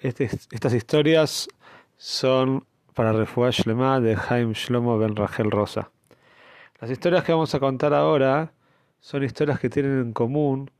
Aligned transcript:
Este, 0.00 0.24
estas 0.24 0.74
historias 0.74 1.48
son 1.96 2.64
para 2.92 3.12
Refuah 3.12 3.50
Shlema 3.50 3.98
de 4.00 4.14
Jaime 4.14 4.52
Shlomo 4.52 4.98
Ben 4.98 5.16
Rachel 5.16 5.50
Rosa. 5.50 5.90
Las 6.80 6.90
historias 6.90 7.24
que 7.24 7.32
vamos 7.32 7.54
a 7.54 7.60
contar 7.60 7.94
ahora 7.94 8.52
son 9.00 9.24
historias 9.24 9.58
que 9.58 9.70
tienen 9.70 9.98
en 10.00 10.12
común 10.12 10.70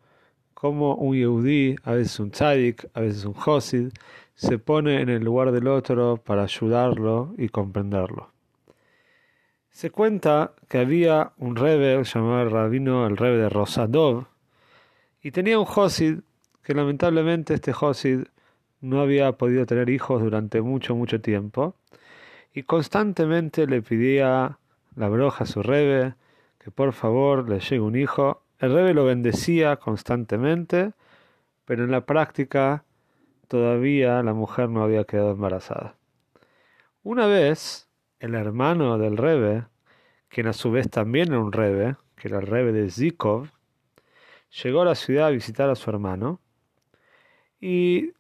como 0.52 0.94
un 0.96 1.16
Yehudi, 1.16 1.76
a 1.84 1.92
veces 1.92 2.20
un 2.20 2.30
tzadik, 2.30 2.88
a 2.92 3.00
veces 3.00 3.24
un 3.24 3.32
Josid, 3.32 3.88
se 4.34 4.58
pone 4.58 5.00
en 5.00 5.08
el 5.08 5.24
lugar 5.24 5.50
del 5.52 5.68
otro 5.68 6.18
para 6.18 6.42
ayudarlo 6.42 7.34
y 7.38 7.48
comprenderlo. 7.48 8.32
Se 9.70 9.90
cuenta 9.90 10.52
que 10.68 10.78
había 10.78 11.32
un 11.38 11.56
rebe 11.56 12.02
llamado 12.04 12.48
Rabino, 12.50 13.06
el 13.06 13.16
rebe 13.16 13.38
de 13.38 13.48
Rosadov, 13.48 14.26
y 15.22 15.30
tenía 15.30 15.58
un 15.58 15.64
Josid 15.64 16.20
que 16.62 16.74
lamentablemente 16.74 17.54
este 17.54 17.72
Josid 17.72 18.24
no 18.80 19.00
había 19.00 19.32
podido 19.32 19.66
tener 19.66 19.90
hijos 19.90 20.22
durante 20.22 20.60
mucho, 20.62 20.94
mucho 20.94 21.20
tiempo, 21.20 21.74
y 22.52 22.62
constantemente 22.62 23.66
le 23.66 23.82
pedía 23.82 24.58
la 24.94 25.08
broja 25.08 25.44
a 25.44 25.46
su 25.46 25.62
rebe 25.62 26.14
que 26.58 26.70
por 26.70 26.92
favor 26.92 27.48
le 27.48 27.60
llegue 27.60 27.80
un 27.80 27.96
hijo. 27.96 28.42
El 28.58 28.72
rebe 28.72 28.94
lo 28.94 29.04
bendecía 29.04 29.76
constantemente, 29.76 30.92
pero 31.64 31.84
en 31.84 31.90
la 31.90 32.06
práctica 32.06 32.84
todavía 33.48 34.22
la 34.22 34.34
mujer 34.34 34.68
no 34.70 34.82
había 34.82 35.04
quedado 35.04 35.32
embarazada. 35.32 35.94
Una 37.02 37.26
vez, 37.26 37.88
el 38.18 38.34
hermano 38.34 38.98
del 38.98 39.16
rebe, 39.16 39.66
quien 40.28 40.48
a 40.48 40.52
su 40.52 40.70
vez 40.70 40.90
también 40.90 41.28
era 41.28 41.40
un 41.40 41.52
rebe, 41.52 41.96
que 42.16 42.28
era 42.28 42.40
el 42.40 42.46
rebe 42.46 42.72
de 42.72 42.90
Zikov, 42.90 43.48
llegó 44.62 44.82
a 44.82 44.86
la 44.86 44.94
ciudad 44.94 45.26
a 45.26 45.30
visitar 45.30 45.70
a 45.70 45.76
su 45.76 45.90
hermano 45.90 46.40
y 47.60 48.12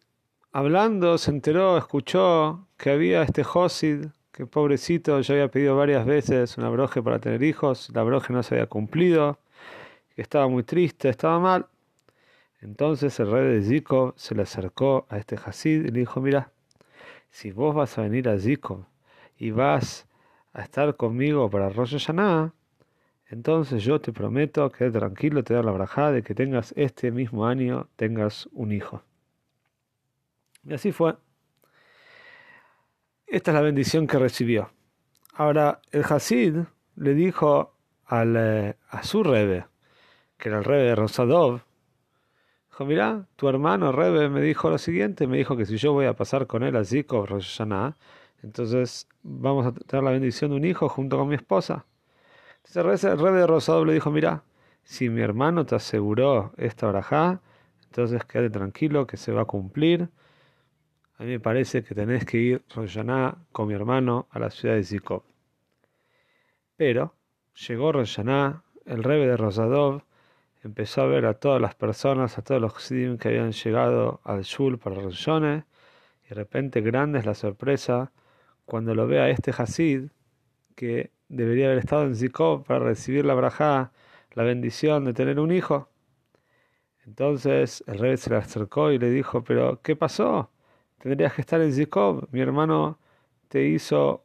hablando 0.56 1.18
se 1.18 1.32
enteró, 1.32 1.76
escuchó 1.76 2.66
que 2.78 2.88
había 2.88 3.20
este 3.20 3.44
Josid, 3.44 4.06
que 4.32 4.46
pobrecito 4.46 5.20
ya 5.20 5.34
había 5.34 5.50
pedido 5.50 5.76
varias 5.76 6.06
veces 6.06 6.56
una 6.56 6.70
broje 6.70 7.02
para 7.02 7.18
tener 7.18 7.42
hijos, 7.42 7.90
la 7.92 8.02
broje 8.02 8.32
no 8.32 8.42
se 8.42 8.54
había 8.54 8.66
cumplido, 8.66 9.38
que 10.14 10.22
estaba 10.22 10.48
muy 10.48 10.62
triste, 10.62 11.10
estaba 11.10 11.38
mal. 11.40 11.66
Entonces 12.62 13.20
el 13.20 13.30
rey 13.30 13.60
de 13.60 13.62
Zikov 13.68 14.14
se 14.16 14.34
le 14.34 14.44
acercó 14.44 15.06
a 15.10 15.18
este 15.18 15.36
Hasid 15.36 15.84
y 15.84 15.90
le 15.90 16.00
dijo, 16.00 16.22
mira, 16.22 16.50
si 17.28 17.52
vos 17.52 17.74
vas 17.74 17.98
a 17.98 18.02
venir 18.02 18.26
a 18.26 18.38
Zikov 18.38 18.86
y 19.36 19.50
vas 19.50 20.06
a 20.54 20.62
estar 20.62 20.96
conmigo 20.96 21.50
para 21.50 21.68
Rosh 21.68 21.98
Hashanah, 21.98 22.54
entonces 23.28 23.84
yo 23.84 24.00
te 24.00 24.10
prometo 24.10 24.72
que 24.72 24.90
tranquilo 24.90 25.44
te 25.44 25.52
da 25.52 25.62
la 25.62 25.72
brajada 25.72 26.12
de 26.12 26.22
que 26.22 26.34
tengas 26.34 26.72
este 26.78 27.10
mismo 27.10 27.44
año, 27.44 27.88
tengas 27.96 28.48
un 28.52 28.72
hijo. 28.72 29.02
Y 30.66 30.74
así 30.74 30.92
fue. 30.92 31.16
Esta 33.26 33.50
es 33.50 33.54
la 33.54 33.60
bendición 33.60 34.06
que 34.06 34.18
recibió. 34.18 34.70
Ahora, 35.34 35.80
el 35.90 36.04
Hasid 36.04 36.56
le 36.96 37.14
dijo 37.14 37.74
al, 38.06 38.36
eh, 38.36 38.76
a 38.88 39.02
su 39.02 39.22
rebe, 39.22 39.66
que 40.38 40.48
era 40.48 40.58
el 40.58 40.64
rebe 40.64 40.84
de 40.84 40.94
Rosadov, 40.94 41.60
dijo, 42.70 42.84
mira, 42.84 43.26
tu 43.36 43.48
hermano 43.48 43.92
rebe 43.92 44.28
me 44.28 44.40
dijo 44.40 44.70
lo 44.70 44.78
siguiente, 44.78 45.26
me 45.26 45.38
dijo 45.38 45.56
que 45.56 45.66
si 45.66 45.76
yo 45.76 45.92
voy 45.92 46.06
a 46.06 46.14
pasar 46.14 46.46
con 46.46 46.62
él 46.62 46.76
a 46.76 46.84
Ziko 46.84 47.26
Rosh 47.26 47.60
entonces 48.42 49.08
vamos 49.22 49.66
a 49.66 49.72
tener 49.72 50.04
la 50.04 50.10
bendición 50.10 50.50
de 50.50 50.56
un 50.56 50.64
hijo 50.64 50.88
junto 50.88 51.18
con 51.18 51.28
mi 51.28 51.34
esposa. 51.34 51.86
Entonces 52.64 53.04
el 53.04 53.18
rebe 53.18 53.40
de 53.40 53.46
Rosadov 53.46 53.86
le 53.86 53.94
dijo, 53.94 54.10
mira, 54.10 54.44
si 54.84 55.08
mi 55.08 55.22
hermano 55.22 55.66
te 55.66 55.74
aseguró 55.74 56.52
esta 56.56 56.86
brajá, 56.86 57.40
entonces 57.84 58.24
quédate 58.24 58.50
tranquilo 58.50 59.06
que 59.06 59.16
se 59.16 59.32
va 59.32 59.42
a 59.42 59.46
cumplir 59.46 60.08
a 61.18 61.24
mí 61.24 61.30
me 61.30 61.40
parece 61.40 61.82
que 61.82 61.94
tenés 61.94 62.24
que 62.24 62.38
ir 62.38 62.62
Roshaná 62.74 63.36
con 63.52 63.68
mi 63.68 63.74
hermano 63.74 64.28
a 64.30 64.38
la 64.38 64.50
ciudad 64.50 64.74
de 64.74 64.84
Zikov. 64.84 65.22
Pero 66.76 67.14
llegó 67.66 67.92
Roshaná, 67.92 68.62
el 68.84 69.02
rebe 69.02 69.26
de 69.26 69.36
Rosadov 69.36 70.02
empezó 70.62 71.02
a 71.02 71.06
ver 71.06 71.26
a 71.26 71.34
todas 71.34 71.60
las 71.60 71.74
personas, 71.74 72.36
a 72.38 72.42
todos 72.42 72.60
los 72.60 72.76
Hasidim 72.76 73.18
que 73.18 73.28
habían 73.28 73.52
llegado 73.52 74.20
al 74.24 74.42
Shul 74.42 74.78
para 74.78 74.96
Roshone, 74.96 75.64
y 76.24 76.28
de 76.28 76.34
repente 76.34 76.80
grande 76.80 77.20
es 77.20 77.26
la 77.26 77.34
sorpresa 77.34 78.12
cuando 78.64 78.94
lo 78.94 79.06
ve 79.06 79.20
a 79.20 79.30
este 79.30 79.52
Hasid 79.56 80.08
que 80.74 81.12
debería 81.28 81.66
haber 81.66 81.78
estado 81.78 82.02
en 82.04 82.16
Zikov 82.16 82.64
para 82.64 82.80
recibir 82.80 83.24
la 83.24 83.34
brajá, 83.34 83.92
la 84.32 84.42
bendición 84.42 85.04
de 85.04 85.14
tener 85.14 85.40
un 85.40 85.52
hijo. 85.52 85.88
Entonces 87.06 87.84
el 87.86 87.98
rey 87.98 88.16
se 88.16 88.30
le 88.30 88.36
acercó 88.36 88.90
y 88.90 88.98
le 88.98 89.10
dijo, 89.10 89.44
pero 89.44 89.80
¿qué 89.82 89.94
pasó? 89.94 90.50
Tendrías 91.08 91.34
que 91.34 91.40
estar 91.40 91.60
en 91.60 91.72
Zikov. 91.72 92.26
Mi 92.32 92.40
hermano 92.40 92.98
te 93.48 93.62
hizo 93.64 94.24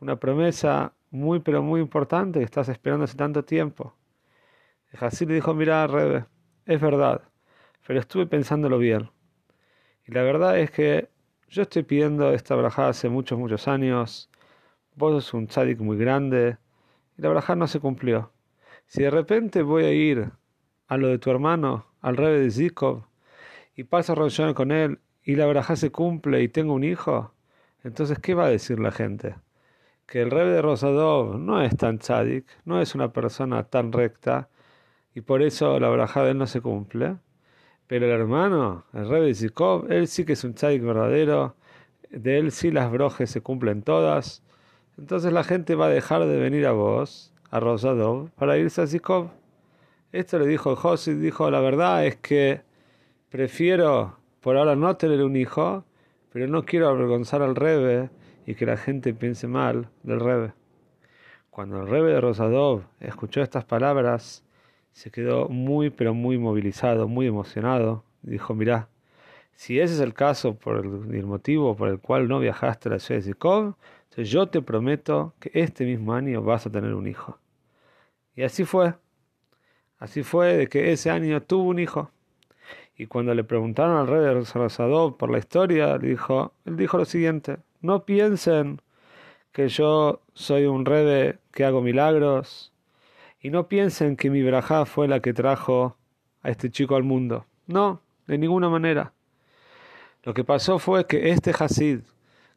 una 0.00 0.16
promesa 0.16 0.92
muy, 1.10 1.38
pero 1.38 1.62
muy 1.62 1.80
importante 1.80 2.40
que 2.40 2.44
estás 2.44 2.68
esperando 2.68 3.04
hace 3.04 3.16
tanto 3.16 3.44
tiempo. 3.44 3.94
El 4.90 5.04
Hasid 5.04 5.28
le 5.28 5.34
dijo, 5.34 5.54
mira, 5.54 5.86
Rebe, 5.86 6.26
es 6.64 6.80
verdad, 6.80 7.22
pero 7.86 8.00
estuve 8.00 8.26
pensándolo 8.26 8.78
bien. 8.78 9.08
Y 10.04 10.12
la 10.12 10.22
verdad 10.22 10.58
es 10.58 10.70
que 10.72 11.08
yo 11.48 11.62
estoy 11.62 11.84
pidiendo 11.84 12.32
esta 12.32 12.56
brajada 12.56 12.88
hace 12.88 13.08
muchos, 13.08 13.38
muchos 13.38 13.68
años. 13.68 14.28
Vos 14.96 15.24
sos 15.24 15.34
un 15.34 15.46
tzadik 15.46 15.78
muy 15.78 15.96
grande. 15.96 16.58
Y 17.16 17.22
la 17.22 17.28
brajada 17.28 17.56
no 17.56 17.68
se 17.68 17.78
cumplió. 17.78 18.32
Si 18.86 19.02
de 19.02 19.10
repente 19.10 19.62
voy 19.62 19.84
a 19.84 19.92
ir 19.92 20.32
a 20.88 20.96
lo 20.96 21.08
de 21.08 21.18
tu 21.18 21.30
hermano, 21.30 21.86
al 22.00 22.16
Rebe 22.16 22.40
de 22.40 22.50
Zikov, 22.50 23.04
y 23.76 23.84
paso 23.84 24.12
a 24.14 24.54
con 24.54 24.72
él 24.72 24.98
y 25.26 25.34
la 25.34 25.44
verajá 25.44 25.76
se 25.76 25.90
cumple 25.90 26.40
y 26.42 26.48
tengo 26.48 26.72
un 26.72 26.84
hijo, 26.84 27.34
entonces 27.82 28.18
¿qué 28.20 28.32
va 28.34 28.46
a 28.46 28.48
decir 28.48 28.78
la 28.78 28.92
gente? 28.92 29.34
Que 30.06 30.22
el 30.22 30.30
rey 30.30 30.48
de 30.48 30.62
Rosadov 30.62 31.38
no 31.38 31.60
es 31.62 31.76
tan 31.76 31.98
tzadik, 31.98 32.46
no 32.64 32.80
es 32.80 32.94
una 32.94 33.12
persona 33.12 33.64
tan 33.64 33.92
recta, 33.92 34.48
y 35.14 35.22
por 35.22 35.42
eso 35.42 35.80
la 35.80 35.88
verajá 35.90 36.22
de 36.22 36.30
él 36.30 36.38
no 36.38 36.46
se 36.46 36.60
cumple. 36.60 37.16
Pero 37.88 38.06
el 38.06 38.12
hermano, 38.12 38.84
el 38.94 39.08
rey 39.08 39.26
de 39.26 39.34
Zikov, 39.34 39.90
él 39.90 40.06
sí 40.08 40.24
que 40.24 40.34
es 40.34 40.44
un 40.44 40.54
tzadik 40.54 40.82
verdadero, 40.82 41.56
de 42.10 42.38
él 42.38 42.52
sí 42.52 42.70
las 42.70 42.90
brojes 42.90 43.28
se 43.30 43.40
cumplen 43.40 43.82
todas. 43.82 44.44
Entonces 44.96 45.32
la 45.32 45.42
gente 45.42 45.74
va 45.74 45.86
a 45.86 45.90
dejar 45.90 46.24
de 46.26 46.38
venir 46.38 46.66
a 46.66 46.72
vos, 46.72 47.32
a 47.50 47.58
Rosadov, 47.58 48.30
para 48.32 48.58
irse 48.58 48.82
a 48.82 48.86
Zikov. 48.86 49.30
Esto 50.12 50.38
le 50.38 50.46
dijo 50.46 50.76
José, 50.76 51.16
dijo, 51.16 51.50
la 51.50 51.60
verdad 51.60 52.06
es 52.06 52.16
que 52.16 52.62
prefiero 53.30 54.18
por 54.46 54.56
ahora 54.56 54.76
no 54.76 54.96
tener 54.96 55.24
un 55.24 55.34
hijo, 55.34 55.84
pero 56.32 56.46
no 56.46 56.64
quiero 56.64 56.88
avergonzar 56.88 57.42
al 57.42 57.56
Rebe 57.56 58.10
y 58.46 58.54
que 58.54 58.64
la 58.64 58.76
gente 58.76 59.12
piense 59.12 59.48
mal 59.48 59.88
del 60.04 60.20
Rebe. 60.20 60.52
Cuando 61.50 61.80
el 61.80 61.88
Rebe 61.88 62.12
de 62.12 62.20
Rosadov 62.20 62.84
escuchó 63.00 63.42
estas 63.42 63.64
palabras, 63.64 64.44
se 64.92 65.10
quedó 65.10 65.48
muy 65.48 65.90
pero 65.90 66.14
muy 66.14 66.38
movilizado, 66.38 67.08
muy 67.08 67.26
emocionado, 67.26 68.04
dijo, 68.22 68.54
mirá, 68.54 68.88
si 69.56 69.80
ese 69.80 69.94
es 69.94 70.00
el 70.00 70.14
caso 70.14 70.54
por 70.54 70.76
el, 70.76 71.26
motivo 71.26 71.74
por 71.74 71.88
el 71.88 71.98
cual 71.98 72.28
no 72.28 72.38
viajaste 72.38 72.88
a 72.88 72.92
la 72.92 72.98
ciudad 73.00 73.18
de 73.18 73.26
Zikov, 73.26 73.74
yo 74.16 74.46
te 74.46 74.62
prometo 74.62 75.34
que 75.40 75.50
este 75.54 75.84
mismo 75.84 76.14
año 76.14 76.40
vas 76.40 76.66
a 76.66 76.70
tener 76.70 76.94
un 76.94 77.08
hijo. 77.08 77.40
Y 78.36 78.44
así 78.44 78.64
fue. 78.64 78.94
Así 79.98 80.22
fue 80.22 80.56
de 80.56 80.68
que 80.68 80.92
ese 80.92 81.10
año 81.10 81.42
tuvo 81.42 81.64
un 81.64 81.80
hijo. 81.80 82.12
Y 82.96 83.06
cuando 83.06 83.34
le 83.34 83.44
preguntaron 83.44 83.96
al 83.96 84.06
rey 84.06 84.20
de 84.20 84.34
Rosadov 84.34 85.16
por 85.16 85.30
la 85.30 85.38
historia, 85.38 85.98
dijo, 85.98 86.52
él 86.64 86.76
dijo 86.76 86.96
lo 86.96 87.04
siguiente, 87.04 87.58
no 87.82 88.04
piensen 88.04 88.80
que 89.52 89.68
yo 89.68 90.20
soy 90.34 90.66
un 90.66 90.84
rebe 90.84 91.38
que 91.52 91.64
hago 91.64 91.82
milagros, 91.82 92.72
y 93.40 93.50
no 93.50 93.68
piensen 93.68 94.16
que 94.16 94.30
mi 94.30 94.42
brajá 94.42 94.86
fue 94.86 95.08
la 95.08 95.20
que 95.20 95.32
trajo 95.32 95.96
a 96.42 96.50
este 96.50 96.70
chico 96.70 96.96
al 96.96 97.04
mundo. 97.04 97.46
No, 97.66 98.00
de 98.26 98.38
ninguna 98.38 98.68
manera. 98.68 99.12
Lo 100.24 100.34
que 100.34 100.42
pasó 100.42 100.78
fue 100.78 101.06
que 101.06 101.30
este 101.30 101.52
Hasid, 101.56 102.00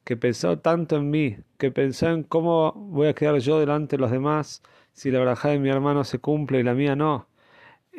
que 0.03 0.17
pensó 0.17 0.57
tanto 0.57 0.95
en 0.95 1.09
mí, 1.11 1.37
que 1.57 1.69
pensó 1.69 2.09
en 2.09 2.23
cómo 2.23 2.71
voy 2.71 3.07
a 3.07 3.13
quedar 3.13 3.37
yo 3.37 3.59
delante 3.59 3.97
de 3.97 4.01
los 4.01 4.11
demás 4.11 4.63
si 4.93 5.11
la 5.11 5.19
brajá 5.19 5.49
de 5.49 5.59
mi 5.59 5.69
hermano 5.69 6.03
se 6.03 6.19
cumple 6.19 6.59
y 6.59 6.63
la 6.63 6.73
mía 6.73 6.95
no, 6.95 7.27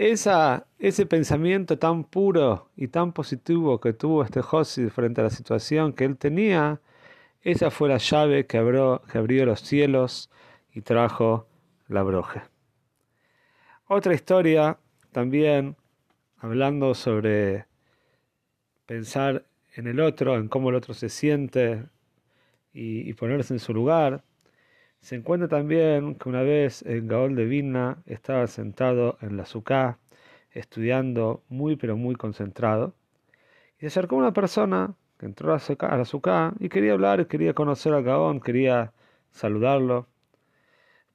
esa, 0.01 0.67
ese 0.79 1.05
pensamiento 1.05 1.79
tan 1.79 2.05
puro 2.05 2.71
y 2.75 2.89
tan 2.89 3.13
positivo 3.13 3.81
que 3.81 3.93
tuvo 3.93 4.25
este 4.25 4.41
Josi 4.41 4.89
frente 4.89 5.21
a 5.21 5.25
la 5.25 5.31
situación 5.31 5.93
que 5.93 6.07
él 6.07 6.17
tenía, 6.17 6.81
esa 7.43 7.71
fue 7.71 7.91
la 7.91 7.99
llave 7.99 8.47
que 8.47 8.57
abrió, 8.57 9.03
que 9.13 9.19
abrió 9.19 9.45
los 9.45 9.61
cielos 9.61 10.31
y 10.73 10.81
trajo 10.81 11.47
la 11.87 12.03
broje. 12.03 12.41
Otra 13.89 14.15
historia 14.15 14.79
también 15.13 15.77
hablando 16.39 16.95
sobre 16.95 17.67
pensar 18.87 19.45
en 19.75 19.87
el 19.87 20.01
otro, 20.01 20.37
en 20.37 20.49
cómo 20.49 20.71
el 20.71 20.77
otro 20.77 20.95
se 20.95 21.11
siente 21.11 21.85
y, 22.73 23.13
ponerse 23.13 23.53
en 23.53 23.61
su 23.61 23.75
lugar. 23.75 24.25
Se 25.01 25.17
encuentra 25.17 25.49
también 25.49 26.15
que 26.15 26.29
una 26.29 26.43
vez 26.43 26.83
en 26.83 27.09
Gaol 27.09 27.35
de 27.35 27.47
Vilna 27.47 27.99
estaba 28.07 28.47
sentado 28.47 29.17
en 29.21 29.37
la 29.37 29.47
suká 29.47 29.99
estudiando 30.53 31.43
muy 31.49 31.77
pero 31.77 31.97
muy 31.97 32.17
concentrado 32.17 32.95
y 33.79 33.81
se 33.81 33.87
acercó 33.87 34.17
una 34.17 34.33
persona 34.33 34.95
que 35.19 35.27
entró 35.27 35.55
a 35.55 35.97
la 35.97 36.05
suká 36.05 36.53
y 36.59 36.69
quería 36.69 36.93
hablar, 36.93 37.27
quería 37.27 37.55
conocer 37.55 37.95
al 37.95 38.03
Gaón, 38.03 38.41
quería 38.41 38.93
saludarlo. 39.33 40.07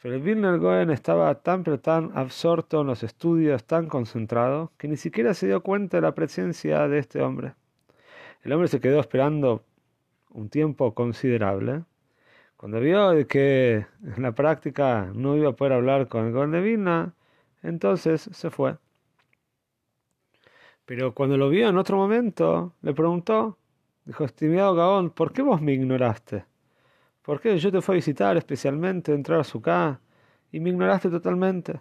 Pero 0.01 0.15
el 0.15 0.21
Vilna 0.21 0.57
Goen 0.57 0.91
estaba 0.91 1.33
tan 1.41 1.63
pero 1.63 1.79
tan 1.79 2.11
absorto 2.15 2.81
en 2.81 2.87
los 2.87 3.03
estudios, 3.03 3.65
tan 3.65 3.87
concentrado, 3.87 4.71
que 4.77 4.87
ni 4.87 4.97
siquiera 4.97 5.33
se 5.33 5.47
dio 5.47 5.61
cuenta 5.61 5.97
de 5.97 6.01
la 6.01 6.13
presencia 6.13 6.87
de 6.87 6.99
este 6.99 7.21
hombre. 7.21 7.53
El 8.43 8.53
hombre 8.53 8.67
se 8.67 8.79
quedó 8.79 8.99
esperando 8.99 9.63
un 10.29 10.49
tiempo 10.49 10.93
considerable. 10.93 11.83
Cuando 12.65 12.79
vio 12.79 13.27
que 13.27 13.85
en 14.15 14.23
la 14.23 14.31
práctica 14.31 15.11
no 15.13 15.37
iba 15.37 15.49
a 15.49 15.55
poder 15.55 15.73
hablar 15.73 16.07
con 16.07 16.25
el 16.25 16.33
Gaón 16.33 16.49
de 16.49 16.61
Vilna, 16.61 17.13
entonces 17.61 18.27
se 18.33 18.49
fue. 18.49 18.75
Pero 20.83 21.13
cuando 21.13 21.37
lo 21.37 21.47
vio 21.49 21.69
en 21.69 21.77
otro 21.77 21.95
momento, 21.95 22.73
le 22.81 22.95
preguntó, 22.95 23.59
dijo, 24.03 24.25
estimado 24.25 24.73
Gaón, 24.73 25.11
¿por 25.11 25.31
qué 25.31 25.43
vos 25.43 25.61
me 25.61 25.73
ignoraste? 25.73 26.45
¿Por 27.21 27.39
qué 27.39 27.55
yo 27.59 27.71
te 27.71 27.81
fui 27.81 27.93
a 27.93 27.97
visitar 27.97 28.35
especialmente, 28.35 29.13
entrar 29.13 29.41
a 29.41 29.43
su 29.43 29.61
casa, 29.61 30.01
y 30.51 30.59
me 30.59 30.71
ignoraste 30.71 31.11
totalmente? 31.11 31.79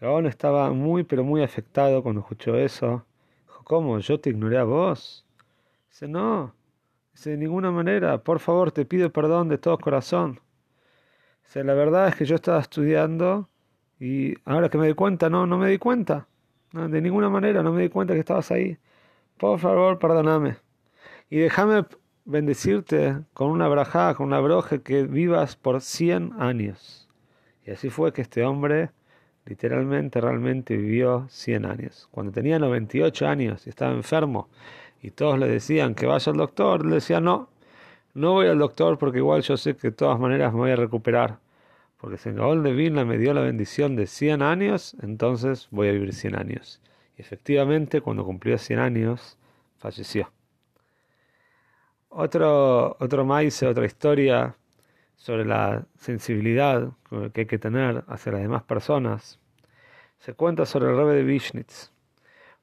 Gaón 0.00 0.24
estaba 0.24 0.72
muy, 0.72 1.04
pero 1.04 1.24
muy 1.24 1.42
afectado 1.42 2.02
cuando 2.02 2.22
escuchó 2.22 2.56
eso. 2.56 3.04
Dijo, 3.42 3.64
¿cómo? 3.64 3.98
¿Yo 3.98 4.18
te 4.18 4.30
ignoré 4.30 4.56
a 4.56 4.64
vos? 4.64 5.26
Dice, 5.90 6.08
no. 6.08 6.58
De 7.24 7.36
ninguna 7.36 7.70
manera. 7.70 8.18
Por 8.18 8.40
favor, 8.40 8.72
te 8.72 8.84
pido 8.86 9.10
perdón 9.10 9.48
de 9.48 9.58
todo 9.58 9.78
corazón. 9.78 10.40
La 11.54 11.74
verdad 11.74 12.08
es 12.08 12.14
que 12.14 12.24
yo 12.24 12.36
estaba 12.36 12.60
estudiando 12.60 13.48
y 13.98 14.34
ahora 14.44 14.68
que 14.68 14.78
me 14.78 14.86
di 14.86 14.94
cuenta, 14.94 15.28
no, 15.28 15.46
no 15.46 15.58
me 15.58 15.68
di 15.68 15.78
cuenta. 15.78 16.28
de 16.72 17.00
ninguna 17.00 17.28
manera, 17.28 17.62
no 17.62 17.72
me 17.72 17.82
di 17.82 17.88
cuenta 17.88 18.14
que 18.14 18.20
estabas 18.20 18.50
ahí. 18.50 18.78
Por 19.38 19.58
favor, 19.58 19.98
perdóname. 19.98 20.56
Y 21.28 21.38
déjame 21.38 21.84
bendecirte 22.24 23.18
con 23.34 23.50
una 23.50 23.68
brajá, 23.68 24.14
con 24.14 24.26
una 24.26 24.40
broje 24.40 24.82
que 24.82 25.02
vivas 25.02 25.56
por 25.56 25.80
100 25.80 26.34
años. 26.38 27.08
Y 27.66 27.72
así 27.72 27.90
fue 27.90 28.12
que 28.12 28.22
este 28.22 28.44
hombre 28.44 28.90
literalmente, 29.44 30.20
realmente 30.20 30.76
vivió 30.76 31.26
100 31.28 31.66
años. 31.66 32.08
Cuando 32.10 32.32
tenía 32.32 32.58
98 32.58 33.26
años 33.26 33.66
y 33.66 33.70
estaba 33.70 33.92
enfermo 33.92 34.48
y 35.02 35.10
todos 35.10 35.38
le 35.38 35.48
decían 35.48 35.94
que 35.94 36.06
vaya 36.06 36.32
al 36.32 36.38
doctor, 36.38 36.84
le 36.84 36.96
decía 36.96 37.20
no, 37.20 37.48
no 38.14 38.32
voy 38.32 38.48
al 38.48 38.58
doctor 38.58 38.98
porque 38.98 39.18
igual 39.18 39.42
yo 39.42 39.56
sé 39.56 39.76
que 39.76 39.88
de 39.88 39.92
todas 39.92 40.18
maneras 40.18 40.52
me 40.52 40.60
voy 40.60 40.70
a 40.70 40.76
recuperar. 40.76 41.38
Porque 41.96 42.16
si 42.16 42.30
Gaol 42.30 42.62
de 42.62 42.72
Vilna 42.72 43.04
me 43.04 43.18
dio 43.18 43.34
la 43.34 43.42
bendición 43.42 43.94
de 43.94 44.06
100 44.06 44.42
años, 44.42 44.96
entonces 45.02 45.68
voy 45.70 45.88
a 45.88 45.92
vivir 45.92 46.14
100 46.14 46.34
años. 46.34 46.80
Y 47.16 47.20
efectivamente, 47.20 48.00
cuando 48.00 48.24
cumplió 48.24 48.56
100 48.56 48.78
años, 48.78 49.36
falleció. 49.76 50.32
Otro, 52.08 52.96
otro 52.98 53.24
maíz, 53.24 53.62
otra 53.62 53.84
historia 53.84 54.56
sobre 55.16 55.44
la 55.44 55.84
sensibilidad 55.98 56.90
que 57.34 57.42
hay 57.42 57.46
que 57.46 57.58
tener 57.58 58.02
hacia 58.08 58.32
las 58.32 58.40
demás 58.40 58.62
personas. 58.62 59.38
Se 60.18 60.32
cuenta 60.32 60.64
sobre 60.64 60.90
el 60.90 60.96
rebe 60.96 61.14
de 61.14 61.22
Vishnitz. 61.22 61.92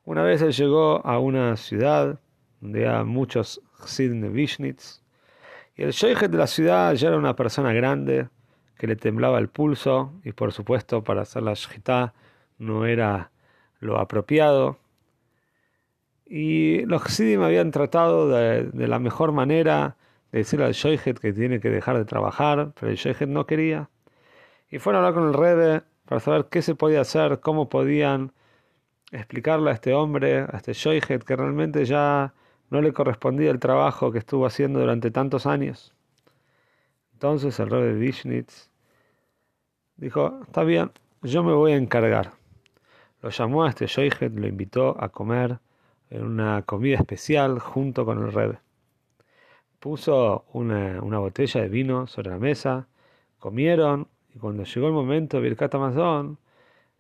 Una 0.04 0.24
vez 0.24 0.42
él 0.42 0.52
llegó 0.52 1.06
a 1.06 1.20
una 1.20 1.56
ciudad 1.58 2.20
donde 2.62 2.88
había 2.88 3.04
muchos 3.04 3.62
de 3.98 4.30
Vishnitz 4.30 5.02
y 5.76 5.84
el 5.84 5.92
sheikh 5.92 6.28
de 6.30 6.38
la 6.38 6.48
ciudad 6.48 6.94
ya 6.94 7.10
era 7.10 7.18
una 7.18 7.36
persona 7.36 7.72
grande 7.74 8.30
que 8.78 8.88
le 8.88 8.96
temblaba 8.96 9.40
el 9.40 9.50
pulso 9.50 10.14
y 10.24 10.32
por 10.32 10.52
supuesto 10.52 11.04
para 11.04 11.22
hacer 11.22 11.44
la 11.44 11.54
shita 11.54 12.14
no 12.58 12.86
era 12.86 13.32
lo 13.80 14.00
apropiado 14.00 14.78
y 16.30 16.86
los 16.86 17.04
Hasidim 17.04 17.42
habían 17.42 17.72
tratado 17.72 18.30
de, 18.30 18.88
la 18.88 19.00
mejor 19.00 19.32
manera 19.32 19.96
de 20.32 20.40
decirle 20.40 20.66
al 20.66 20.74
Shoihet 20.74 21.20
que 21.20 21.32
tiene 21.32 21.60
que 21.60 21.70
dejar 21.70 21.98
de 21.98 22.06
trabajar, 22.06 22.74
pero 22.78 22.92
el 22.92 22.98
Shoihet 22.98 23.30
no 23.30 23.46
quería. 23.46 23.90
Y 24.70 24.80
fueron 24.80 25.04
a 25.04 25.08
hablar 25.08 25.22
con 25.22 25.30
el 25.30 25.34
Rebe 25.34 25.84
para 26.06 26.20
saber 26.20 26.48
qué 26.52 26.62
se 26.62 26.76
podía 26.76 27.02
hacer, 27.02 27.40
cómo 27.40 27.70
podían 27.70 28.34
explicarle 29.12 29.70
a 29.70 29.74
este 29.74 29.94
hombre, 29.94 30.40
a 30.40 30.58
este 30.58 30.74
Shoihet, 30.74 31.24
que 31.24 31.36
realmente 31.36 31.86
ya 31.86 32.34
no 32.70 32.82
le 32.82 32.94
correspondía 32.94 33.52
el 33.52 33.60
trabajo 33.60 34.12
que 34.12 34.20
estuvo 34.20 34.46
haciendo 34.46 34.80
durante 34.80 35.12
tantos 35.12 35.46
años. 35.46 35.94
Entonces 37.14 37.60
el 37.60 37.70
Rebe 37.70 37.94
Vishnitz 37.94 38.70
dijo, 39.96 40.40
está 40.44 40.64
bien, 40.64 40.92
yo 41.22 41.44
me 41.44 41.54
voy 41.54 41.72
a 41.72 41.78
encargar. 41.78 42.34
Lo 43.22 43.30
llamó 43.30 43.66
a 43.66 43.70
este 43.70 43.88
Shoihet, 43.88 44.34
lo 44.34 44.48
invitó 44.48 44.96
a 45.02 45.10
comer 45.10 45.60
en 46.10 46.24
una 46.24 46.62
comida 46.62 46.98
especial 46.98 47.60
junto 47.60 48.06
con 48.06 48.24
el 48.24 48.32
Rebbe. 48.32 48.60
Puso 49.80 50.46
una, 50.54 51.00
botella 51.00 51.62
de 51.62 51.70
vino 51.70 52.08
sobre 52.08 52.30
la 52.30 52.38
mesa, 52.38 52.88
comieron 53.40 54.08
y 54.34 54.40
cuando 54.40 54.64
llegó 54.64 54.88
el 54.88 54.94
momento 54.94 55.38
de 55.38 55.44
Birkat 55.44 55.74
Amazon, 55.76 56.38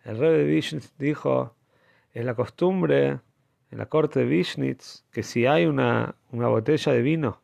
el 0.03 0.17
Rebbe 0.17 0.37
de 0.39 0.45
Vishnitz 0.45 0.93
dijo, 0.97 1.55
es 2.13 2.25
la 2.25 2.33
costumbre 2.33 3.19
en 3.71 3.77
la 3.77 3.87
corte 3.87 4.19
de 4.19 4.25
Vishnitz 4.25 5.05
que 5.11 5.23
si 5.23 5.45
hay 5.45 5.65
una, 5.65 6.15
una 6.31 6.47
botella 6.47 6.91
de 6.93 7.01
vino 7.01 7.41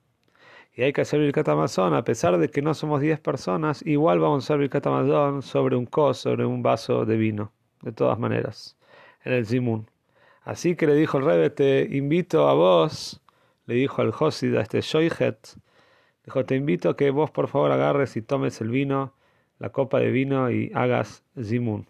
y 0.75 0.81
hay 0.81 0.93
que 0.93 1.01
hacer 1.01 1.19
Birkat 1.19 1.47
Amazon, 1.49 1.93
a 1.93 2.03
pesar 2.03 2.37
de 2.39 2.49
que 2.49 2.61
no 2.61 2.73
somos 2.73 2.99
10 3.01 3.19
personas, 3.19 3.85
igual 3.85 4.19
vamos 4.19 4.43
a 4.43 4.45
hacer 4.45 4.57
Birkat 4.59 4.87
Amazon 4.87 5.43
sobre 5.43 5.75
un 5.75 5.85
cos, 5.85 6.17
sobre 6.17 6.45
un 6.45 6.63
vaso 6.63 7.05
de 7.05 7.15
vino, 7.15 7.51
de 7.81 7.91
todas 7.91 8.17
maneras, 8.17 8.75
en 9.23 9.33
el 9.33 9.45
Zimun. 9.45 9.87
Así 10.41 10.75
que 10.75 10.87
le 10.87 10.95
dijo 10.95 11.19
el 11.19 11.25
Rebbe, 11.25 11.49
te 11.51 11.87
invito 11.95 12.49
a 12.49 12.53
vos, 12.55 13.21
le 13.67 13.75
dijo 13.75 14.01
al 14.01 14.11
Josid, 14.11 14.55
a 14.55 14.61
este 14.61 14.81
Shoihet, 14.81 15.55
dijo, 16.25 16.45
te 16.45 16.55
invito 16.55 16.89
a 16.89 16.97
que 16.97 17.11
vos 17.11 17.29
por 17.29 17.47
favor 17.49 17.71
agarres 17.71 18.17
y 18.17 18.23
tomes 18.23 18.59
el 18.59 18.69
vino, 18.69 19.13
la 19.59 19.69
copa 19.69 19.99
de 19.99 20.09
vino 20.09 20.49
y 20.49 20.71
hagas 20.73 21.23
zimun. 21.39 21.87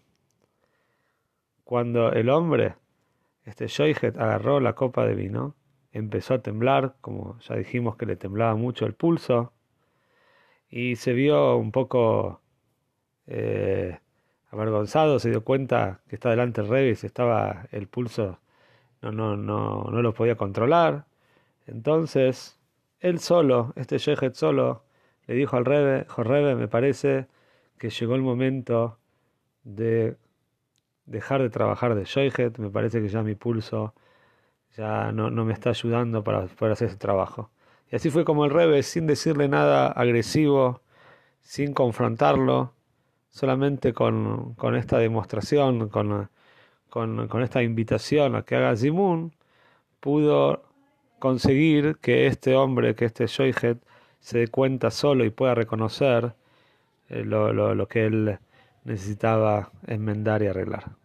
Cuando 1.64 2.12
el 2.12 2.28
hombre, 2.28 2.74
este 3.44 3.66
Shoihet, 3.66 4.16
agarró 4.18 4.60
la 4.60 4.74
copa 4.74 5.06
de 5.06 5.14
vino, 5.14 5.54
empezó 5.92 6.34
a 6.34 6.42
temblar, 6.42 6.96
como 7.00 7.38
ya 7.40 7.56
dijimos 7.56 7.96
que 7.96 8.06
le 8.06 8.16
temblaba 8.16 8.54
mucho 8.54 8.86
el 8.86 8.94
pulso, 8.94 9.52
y 10.68 10.96
se 10.96 11.12
vio 11.12 11.56
un 11.56 11.72
poco 11.72 12.40
eh, 13.26 13.98
avergonzado, 14.50 15.18
se 15.18 15.30
dio 15.30 15.44
cuenta 15.44 16.00
que 16.08 16.16
está 16.16 16.30
delante 16.30 16.60
el 16.62 16.88
y 16.88 16.90
estaba 16.90 17.66
el 17.70 17.86
pulso 17.88 18.38
no, 19.12 19.36
no, 19.36 19.84
no, 19.90 20.02
lo 20.02 20.14
podía 20.14 20.36
controlar. 20.36 21.06
Entonces, 21.66 22.58
él 23.00 23.18
solo, 23.20 23.72
este 23.76 23.98
Shehet 23.98 24.34
solo, 24.34 24.84
le 25.26 25.34
dijo 25.34 25.56
al 25.56 25.64
Rebe, 25.64 26.04
dijo, 26.04 26.22
Rebe, 26.22 26.54
me 26.54 26.68
parece 26.68 27.28
que 27.78 27.90
llegó 27.90 28.14
el 28.14 28.22
momento 28.22 28.98
de 29.64 30.16
dejar 31.06 31.42
de 31.42 31.50
trabajar 31.50 31.94
de 31.94 32.04
Shehet, 32.04 32.58
me 32.58 32.70
parece 32.70 33.00
que 33.00 33.08
ya 33.08 33.22
mi 33.22 33.34
pulso 33.34 33.94
ya 34.76 35.12
no, 35.12 35.30
no 35.30 35.44
me 35.44 35.52
está 35.52 35.70
ayudando 35.70 36.24
para 36.24 36.44
hacer 36.44 36.72
ese 36.72 36.96
trabajo. 36.96 37.50
Y 37.90 37.96
así 37.96 38.10
fue 38.10 38.24
como 38.24 38.44
el 38.44 38.50
Rebe, 38.50 38.82
sin 38.82 39.06
decirle 39.06 39.48
nada 39.48 39.88
agresivo, 39.88 40.82
sin 41.42 41.74
confrontarlo, 41.74 42.74
solamente 43.30 43.92
con, 43.92 44.54
con 44.54 44.76
esta 44.76 44.98
demostración, 44.98 45.88
con 45.88 46.28
con, 46.94 47.42
esta 47.42 47.62
invitación 47.62 48.36
a 48.36 48.44
que 48.44 48.54
haga 48.54 48.76
Zimun, 48.76 49.34
pudo 50.00 50.62
conseguir 51.18 51.96
que 52.00 52.28
este 52.28 52.54
hombre, 52.54 52.94
que 52.94 53.06
este 53.06 53.26
Shoihet, 53.26 53.78
se 54.20 54.38
dé 54.38 54.48
cuenta 54.48 54.90
solo 54.92 55.24
y 55.24 55.30
pueda 55.30 55.54
reconocer 55.56 56.34
eh, 57.08 57.24
lo, 57.24 57.52
lo 57.52 57.88
que 57.88 58.06
él 58.06 58.38
necesitaba 58.84 59.70
enmendar 59.86 60.42
y 60.42 60.46
arreglar. 60.46 61.03